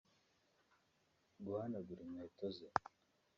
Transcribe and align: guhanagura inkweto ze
guhanagura 1.43 1.99
inkweto 2.05 2.45
ze 2.55 2.67